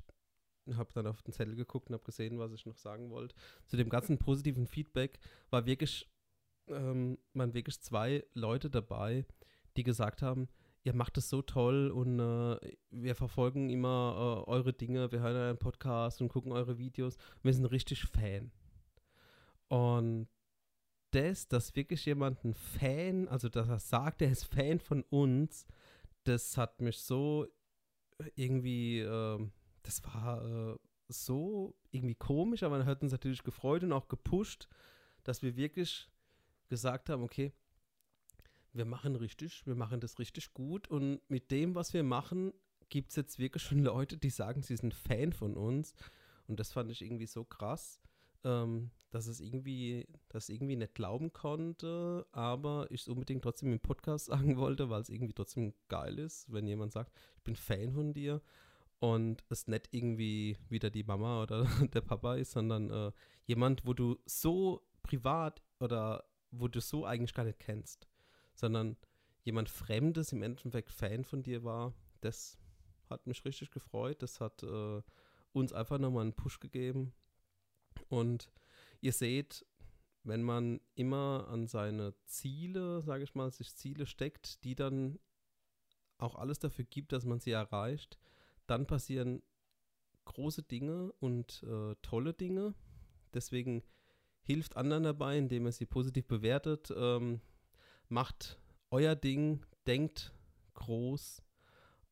habe 0.75 0.93
dann 0.93 1.08
auf 1.08 1.22
den 1.22 1.34
Zettel 1.34 1.55
geguckt 1.55 1.89
und 1.89 1.93
habe 1.93 2.03
gesehen, 2.03 2.39
was 2.39 2.53
ich 2.53 2.65
noch 2.65 2.77
sagen 2.77 3.10
wollte. 3.10 3.36
Zu 3.67 3.77
dem 3.77 3.89
ganzen 3.89 4.17
positiven 4.17 4.67
Feedback 4.67 5.20
war 5.50 5.65
wirklich, 5.65 6.10
ähm, 6.67 7.17
waren 7.34 7.53
wirklich 7.53 7.82
zwei 7.82 8.25
Leute 8.34 8.70
dabei, 8.70 9.25
die 9.77 9.84
gesagt 9.84 10.22
haben, 10.22 10.48
ihr 10.84 10.93
macht 10.93 11.17
es 11.17 11.29
so 11.29 11.41
toll 11.41 11.91
und 11.91 12.20
äh, 12.20 12.75
wir 12.89 13.15
verfolgen 13.15 13.70
immer 13.70 14.46
äh, 14.48 14.50
eure 14.50 14.74
Dinge, 14.74 15.12
wir 15.12 15.22
hören 15.22 15.36
euren 15.36 15.58
Podcast 15.58 16.22
und 16.22 16.29
gucken 16.29 16.51
eure 16.51 16.77
Videos. 16.77 17.17
Wir 17.41 17.53
sind 17.53 17.65
richtig 17.65 18.03
Fan. 18.03 18.51
Und 19.70 20.27
das, 21.12 21.48
dass 21.48 21.75
wirklich 21.75 22.05
jemand 22.05 22.43
ein 22.43 22.53
Fan, 22.53 23.27
also 23.27 23.50
dass 23.50 23.70
er 23.70 23.79
sagt, 23.79 24.22
er 24.22 24.32
ist 24.32 24.46
Fan 24.46 24.79
von 24.79 25.03
uns, 25.03 25.65
das 26.25 26.58
hat 26.58 26.82
mich 26.82 27.00
so 27.00 27.48
irgendwie 28.36 29.00
äh, 29.00 29.48
das 29.84 30.04
war 30.04 30.44
äh, 30.44 30.78
so 31.08 31.75
irgendwie 31.92 32.16
komisch, 32.16 32.63
aber 32.63 32.78
man 32.80 32.88
hat 32.88 33.02
uns 33.02 33.12
natürlich 33.12 33.44
gefreut 33.44 33.84
und 33.84 33.94
auch 33.94 34.08
gepusht, 34.08 34.68
dass 35.24 35.42
wir 35.42 35.56
wirklich 35.56 36.10
gesagt 36.70 37.10
haben, 37.10 37.24
okay, 37.24 37.54
wir 38.74 38.86
machen 38.86 39.16
richtig, 39.16 39.66
wir 39.66 39.75
machen 39.75 40.00
das 40.00 40.18
richtig 40.18 40.54
gut 40.54 40.88
und 40.88 41.22
mit 41.30 41.52
dem, 41.52 41.75
was 41.75 41.94
wir 41.94 42.04
machen, 42.04 42.54
gibt 42.90 43.10
es 43.10 43.16
jetzt 43.16 43.40
wirklich 43.40 43.63
schon 43.63 43.84
Leute, 43.84 44.18
die 44.18 44.30
sagen, 44.30 44.62
sie 44.62 44.78
sind 44.78 44.94
Fan 44.94 45.34
von 45.34 45.56
uns. 45.56 45.94
Und 46.48 46.60
das 46.60 46.72
fand 46.74 46.92
ich 46.92 47.02
irgendwie 47.02 47.28
so 47.28 47.44
krass, 47.44 48.00
ähm, 48.44 48.92
dass 49.12 49.28
es 49.28 49.40
irgendwie, 49.40 50.08
dass 50.30 50.50
irgendwie 50.50 50.75
nicht 50.75 50.94
glauben 50.94 51.32
konnte, 51.34 52.28
aber 52.32 52.88
ich 52.90 53.02
es 53.02 53.08
unbedingt 53.08 53.44
trotzdem 53.44 53.72
im 53.72 53.80
Podcast 53.80 54.25
sagen 54.28 54.58
wollte, 54.58 54.90
weil 54.90 55.02
es 55.02 55.10
irgendwie 55.10 55.34
trotzdem 55.34 55.74
geil 55.88 56.20
ist, 56.20 56.52
wenn 56.52 56.68
jemand 56.68 56.92
sagt, 56.92 57.12
ich 57.38 57.44
bin 57.44 57.56
Fan 57.56 57.94
von 57.94 58.13
dir 58.13 58.42
und 59.03 59.43
es 59.50 59.67
nicht 59.67 59.89
irgendwie 59.91 60.57
wieder 60.69 60.89
die 60.89 61.03
Mama 61.03 61.43
oder 61.43 61.65
der 61.93 62.00
Papa 62.00 62.36
ist, 62.36 62.51
sondern 62.51 62.89
äh, 62.89 63.12
jemand, 63.45 63.86
wo 63.86 63.93
du 63.93 64.17
so 64.25 64.88
privat 65.01 65.62
oder 65.81 66.24
wo 66.51 66.69
du 66.69 66.79
so 66.79 67.05
eigentlich 67.05 67.33
gar 67.33 67.43
nicht 67.43 67.60
kennst, 67.60 68.07
sondern 68.55 68.95
jemand 69.41 69.67
Fremdes 69.67 70.31
im 70.31 70.41
Endeffekt 70.41 70.89
Fan 70.89 71.25
von 71.25 71.43
dir 71.43 71.65
war, 71.65 71.93
das 72.22 72.57
hat 73.10 73.27
mich 73.27 73.43
richtig 73.43 73.72
gefreut. 73.72 74.22
Das 74.22 74.39
hat 74.39 74.63
äh, 74.63 75.01
uns 75.51 75.74
einfach 75.74 76.00
nochmal 76.00 76.22
einen 76.22 76.38
Push 76.38 76.62
gegeben. 76.62 77.12
Und 78.07 78.53
ihr 79.01 79.12
seht, 79.12 79.65
wenn 80.24 80.43
man 80.43 80.79
immer 80.95 81.50
an 81.50 81.67
seine 81.67 82.13
Ziele, 82.24 83.01
sage 83.01 83.25
ich 83.25 83.36
mal, 83.36 83.51
sich 83.51 83.75
Ziele 83.75 84.05
steckt, 84.05 84.63
die 84.63 84.75
dann 84.75 85.19
auch 86.17 86.36
alles 86.36 86.60
dafür 86.60 86.86
gibt, 86.86 87.12
dass 87.12 87.25
man 87.25 87.41
sie 87.41 87.51
erreicht, 87.51 88.17
dann 88.67 88.88
passieren 88.88 89.41
große 90.25 90.63
Dinge 90.63 91.12
und 91.20 91.63
äh, 91.63 91.96
tolle 92.01 92.34
Dinge. 92.34 92.74
Deswegen 93.34 93.84
hilft 94.41 94.77
anderen 94.77 95.03
dabei, 95.03 95.38
indem 95.38 95.65
ihr 95.65 95.72
sie 95.72 95.86
positiv 95.86 96.27
bewertet. 96.27 96.93
Ähm, 96.96 97.41
macht 98.10 98.60
euer 98.89 99.15
Ding, 99.15 99.65
denkt 99.88 100.34
groß. 100.75 101.41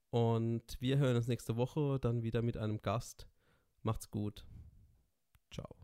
Und 0.09 0.77
wir 0.79 0.97
hören 0.97 1.15
uns 1.15 1.27
nächste 1.27 1.55
Woche 1.55 1.99
dann 1.99 2.23
wieder 2.23 2.41
mit 2.41 2.57
einem 2.57 2.81
Gast. 2.81 3.27
Macht's 3.81 4.11
gut. 4.11 4.45
Ciao. 5.51 5.75